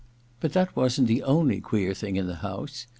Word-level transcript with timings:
But 0.39 0.53
that 0.53 0.75
wasn't 0.75 1.07
the 1.07 1.21
only 1.21 1.59
queer 1.61 1.93
thing 1.93 2.15
in 2.15 2.25
the 2.25 2.37
house. 2.37 2.87